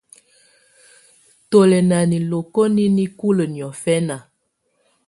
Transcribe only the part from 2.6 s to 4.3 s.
nɛ̀ nikulǝ́ niɔ̀fɛna.